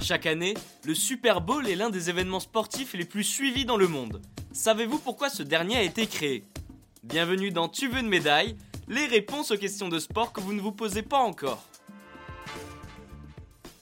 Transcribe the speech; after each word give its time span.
Chaque 0.00 0.26
année, 0.26 0.54
le 0.84 0.94
Super 0.94 1.40
Bowl 1.40 1.68
est 1.68 1.76
l'un 1.76 1.88
des 1.88 2.10
événements 2.10 2.40
sportifs 2.40 2.94
les 2.94 3.04
plus 3.04 3.22
suivis 3.22 3.64
dans 3.64 3.76
le 3.76 3.86
monde. 3.86 4.20
Savez-vous 4.52 4.98
pourquoi 4.98 5.28
ce 5.28 5.44
dernier 5.44 5.76
a 5.76 5.82
été 5.82 6.08
créé? 6.08 6.44
Bienvenue 7.04 7.52
dans 7.52 7.68
Tu 7.68 7.86
veux 7.86 8.00
une 8.00 8.08
médaille? 8.08 8.56
Les 8.88 9.06
réponses 9.06 9.52
aux 9.52 9.56
questions 9.56 9.88
de 9.88 10.00
sport 10.00 10.32
que 10.32 10.40
vous 10.40 10.52
ne 10.52 10.60
vous 10.60 10.72
posez 10.72 11.02
pas 11.02 11.20
encore. 11.20 11.62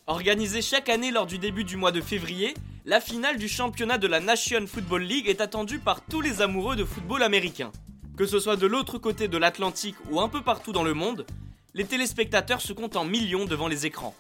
Organisée 0.07 0.61
chaque 0.61 0.91
année 0.91 1.11
lors 1.11 1.27
du 1.27 1.39
début 1.39 1.65
du 1.65 1.77
mois 1.77 1.93
de 1.93 2.03
février, 2.03 2.53
la 2.85 3.01
finale 3.01 3.39
du 3.39 3.49
championnat 3.49 3.97
de 3.97 4.07
la 4.07 4.21
Nation 4.21 4.67
Football 4.67 5.05
League 5.05 5.29
est 5.29 5.41
attendue 5.41 5.79
par 5.79 6.03
tous 6.05 6.21
les 6.21 6.43
amoureux 6.43 6.77
de 6.77 6.85
football 6.85 7.23
américain. 7.23 7.73
Que 8.19 8.27
ce 8.27 8.41
soit 8.41 8.57
de 8.57 8.67
l'autre 8.67 8.99
côté 8.99 9.29
de 9.29 9.39
l'Atlantique 9.39 9.95
ou 10.11 10.21
un 10.21 10.29
peu 10.29 10.43
partout 10.43 10.73
dans 10.73 10.83
le 10.83 10.93
monde, 10.93 11.25
les 11.73 11.85
téléspectateurs 11.85 12.61
se 12.61 12.73
comptent 12.73 12.97
en 12.97 13.05
millions 13.05 13.45
devant 13.45 13.69
les 13.69 13.87
écrans. 13.87 14.13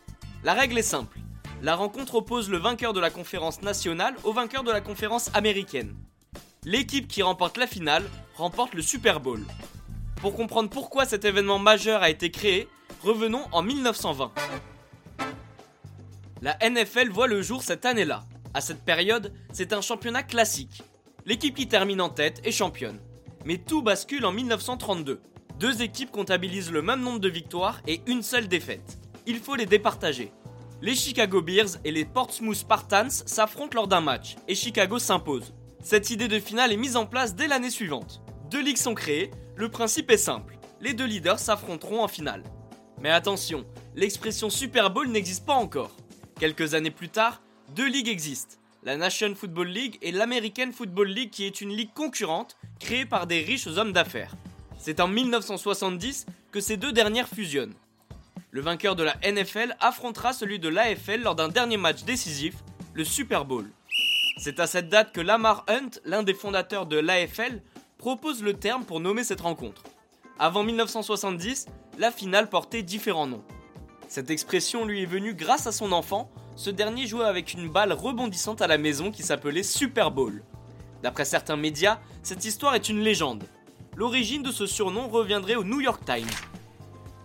La 0.45 0.55
règle 0.55 0.79
est 0.79 0.83
simple. 0.83 1.19
La 1.62 1.75
rencontre 1.75 2.15
oppose 2.15 2.48
le 2.48 2.59
vainqueur 2.59 2.92
de 2.92 3.01
la 3.01 3.11
conférence 3.11 3.61
nationale 3.61 4.15
au 4.23 4.33
vainqueur 4.33 4.62
de 4.62 4.70
la 4.70 4.80
conférence 4.80 5.34
américaine. 5.34 5.97
L'équipe 6.62 7.09
qui 7.09 7.23
remporte 7.23 7.56
la 7.56 7.66
finale 7.66 8.05
remporte 8.37 8.75
le 8.75 8.83
Super 8.83 9.19
Bowl. 9.19 9.45
Pour 10.20 10.37
comprendre 10.37 10.70
pourquoi 10.70 11.05
cet 11.05 11.25
événement 11.25 11.59
majeur 11.59 12.01
a 12.01 12.09
été 12.09 12.30
créé, 12.30 12.69
revenons 13.03 13.47
en 13.51 13.62
1920. 13.62 14.30
La 16.41 16.56
NFL 16.62 17.11
voit 17.11 17.27
le 17.27 17.42
jour 17.42 17.65
cette 17.65 17.84
année-là. 17.84 18.23
À 18.55 18.61
cette 18.61 18.84
période, 18.84 19.33
c'est 19.53 19.73
un 19.73 19.80
championnat 19.80 20.23
classique. 20.23 20.84
L'équipe 21.27 21.56
qui 21.56 21.67
termine 21.67 22.01
en 22.01 22.11
tête 22.11 22.41
est 22.45 22.53
championne. 22.53 23.01
Mais 23.45 23.59
tout 23.59 23.83
bascule 23.83 24.24
en 24.27 24.33
1932. 24.33 25.20
Deux 25.59 25.83
équipes 25.83 26.10
comptabilisent 26.10 26.70
le 26.70 26.83
même 26.83 27.01
nombre 27.01 27.19
de 27.19 27.28
victoires 27.28 27.80
et 27.87 28.01
une 28.06 28.23
seule 28.23 28.48
défaite. 28.48 28.98
Il 29.27 29.38
faut 29.38 29.55
les 29.55 29.66
départager. 29.66 30.33
Les 30.81 30.94
Chicago 30.94 31.42
Bears 31.42 31.78
et 31.84 31.91
les 31.91 32.05
Portsmouth 32.05 32.56
Spartans 32.56 33.11
s'affrontent 33.11 33.75
lors 33.75 33.89
d'un 33.89 34.00
match 34.00 34.36
et 34.47 34.55
Chicago 34.55 34.98
s'impose. 34.98 35.53
Cette 35.83 36.11
idée 36.11 36.28
de 36.28 36.39
finale 36.39 36.72
est 36.72 36.77
mise 36.77 36.97
en 36.97 37.06
place 37.06 37.34
dès 37.34 37.48
l'année 37.48 37.70
suivante. 37.70 38.22
Deux 38.50 38.62
ligues 38.62 38.77
sont 38.77 38.94
créées, 38.94 39.31
le 39.56 39.69
principe 39.69 40.11
est 40.11 40.16
simple. 40.16 40.59
Les 40.81 40.94
deux 40.94 41.06
leaders 41.06 41.41
s'affronteront 41.41 42.03
en 42.03 42.09
finale. 42.09 42.44
Mais 43.00 43.11
attention, 43.11 43.64
l'expression 43.94 44.50
Super 44.50 44.91
Bowl 44.91 45.09
n'existe 45.09 45.44
pas 45.44 45.55
encore. 45.55 45.97
Quelques 46.39 46.75
années 46.75 46.92
plus 46.92 47.09
tard, 47.09 47.42
deux 47.75 47.89
ligues 47.89 48.09
existent. 48.09 48.56
La 48.84 48.97
National 48.97 49.34
Football 49.34 49.69
League 49.69 49.98
et 50.03 50.12
l'American 50.12 50.71
Football 50.73 51.09
League 51.09 51.31
qui 51.31 51.45
est 51.45 51.61
une 51.61 51.77
ligue 51.77 51.93
concurrente 51.95 52.57
créée 52.79 53.07
par 53.07 53.27
des 53.27 53.43
riches 53.43 53.67
hommes 53.67 53.93
d'affaires. 53.93 54.34
C'est 54.79 55.01
en 55.01 55.09
1970 55.09 56.27
que 56.53 56.61
ces 56.61 56.77
deux 56.77 56.93
dernières 56.93 57.29
fusionnent. 57.29 57.75
Le 58.53 58.61
vainqueur 58.61 58.95
de 58.95 59.03
la 59.03 59.17
NFL 59.25 59.77
affrontera 59.81 60.33
celui 60.33 60.61
de 60.61 60.69
l'AFL 60.69 61.23
lors 61.23 61.34
d'un 61.34 61.49
dernier 61.49 61.77
match 61.77 62.05
décisif, 62.05 62.55
le 62.95 63.05
Super 63.05 63.45
Bowl. 63.45 63.69
C'est 64.39 64.61
à 64.61 64.69
cette 64.69 64.89
date 64.89 65.12
que 65.12 65.21
Lamar 65.21 65.65
Hunt, 65.69 65.91
l'un 66.05 66.23
des 66.23 66.33
fondateurs 66.33 66.87
de 66.87 66.99
l'AFL, 66.99 67.61
propose 67.99 68.43
le 68.43 68.55
terme 68.55 68.84
pour 68.84 69.01
nommer 69.01 69.25
cette 69.25 69.41
rencontre. 69.41 69.83
Avant 70.39 70.62
1970, 70.62 71.67
la 71.99 72.12
finale 72.12 72.49
portait 72.49 72.84
différents 72.84 73.27
noms. 73.27 73.45
Cette 74.09 74.31
expression 74.31 74.87
lui 74.87 75.03
est 75.03 75.06
venue 75.06 75.34
grâce 75.34 75.67
à 75.67 75.73
son 75.73 75.92
enfant, 75.92 76.31
ce 76.56 76.70
dernier 76.70 77.06
jouait 77.06 77.27
avec 77.27 77.53
une 77.53 77.69
balle 77.69 77.92
rebondissante 77.92 78.62
à 78.62 78.67
la 78.67 78.78
maison 78.78 79.11
qui 79.11 79.23
s'appelait 79.23 79.62
Super 79.62 80.11
Bowl. 80.11 80.42
D'après 81.03 81.27
certains 81.27 81.59
médias, 81.59 81.98
cette 82.23 82.47
histoire 82.47 82.75
est 82.75 82.89
une 82.89 83.00
légende. 83.00 83.45
L'origine 83.97 84.42
de 84.42 84.50
ce 84.50 84.65
surnom 84.67 85.09
reviendrait 85.09 85.56
au 85.56 85.62
New 85.62 85.83
York 85.83 86.03
Times. 86.06 86.27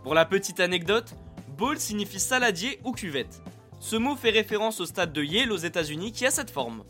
Pour 0.03 0.13
la 0.13 0.25
petite 0.25 0.59
anecdote, 0.59 1.15
bowl 1.57 1.79
signifie 1.79 2.19
saladier 2.19 2.79
ou 2.83 2.91
cuvette. 2.91 3.41
Ce 3.79 3.95
mot 3.95 4.17
fait 4.17 4.31
référence 4.31 4.81
au 4.81 4.85
stade 4.85 5.13
de 5.13 5.23
Yale 5.23 5.53
aux 5.53 5.57
États-Unis 5.57 6.11
qui 6.11 6.25
a 6.25 6.31
cette 6.31 6.51
forme. 6.51 6.83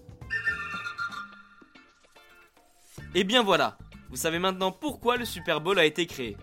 Et 3.13 3.23
bien 3.23 3.43
voilà, 3.43 3.77
vous 4.09 4.17
savez 4.17 4.39
maintenant 4.39 4.71
pourquoi 4.71 5.17
le 5.17 5.25
Super 5.25 5.61
Bowl 5.61 5.77
a 5.77 5.85
été 5.85 6.07
créé. 6.07 6.35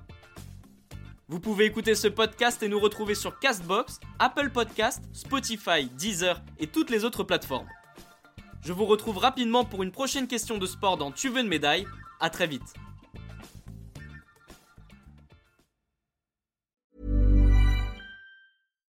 Vous 1.30 1.38
pouvez 1.38 1.64
écouter 1.64 1.94
ce 1.94 2.08
podcast 2.08 2.60
et 2.64 2.68
nous 2.68 2.80
retrouver 2.80 3.14
sur 3.14 3.38
Castbox, 3.38 4.00
Apple 4.18 4.50
Podcast, 4.50 5.04
Spotify, 5.12 5.88
Deezer 5.96 6.42
et 6.58 6.66
toutes 6.66 6.90
les 6.90 7.04
autres 7.04 7.22
plateformes. 7.22 7.68
Je 8.64 8.72
vous 8.72 8.84
retrouve 8.84 9.16
rapidement 9.16 9.64
pour 9.64 9.84
une 9.84 9.92
prochaine 9.92 10.26
question 10.26 10.58
de 10.58 10.66
sport 10.66 10.96
dans 10.96 11.12
Tu 11.12 11.28
veux 11.28 11.40
une 11.40 11.46
médaille. 11.46 11.86
À 12.18 12.30
très 12.30 12.48
vite. 12.48 12.74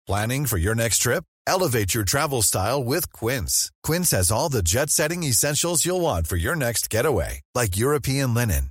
Planning 0.07 0.47
for 0.47 0.59
your 0.59 0.77
next 0.77 1.03
trip? 1.03 1.25
Elevate 1.49 1.95
your 1.95 2.05
travel 2.05 2.43
style 2.43 2.85
with 2.85 3.11
Quince. 3.13 3.73
Quince 3.83 4.13
has 4.13 4.31
all 4.31 4.49
the 4.49 4.63
jet 4.63 4.89
setting 4.89 5.25
essentials 5.25 5.85
you'll 5.85 6.01
want 6.01 6.29
for 6.29 6.37
your 6.37 6.55
next 6.55 6.89
getaway, 6.89 7.41
like 7.57 7.77
European 7.77 8.35
linen, 8.35 8.71